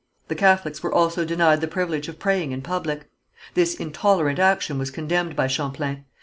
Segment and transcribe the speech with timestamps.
[0.29, 3.07] The Catholics were also denied the privilege of praying in public.
[3.53, 6.05] This intolerant action was condemned by Champlain.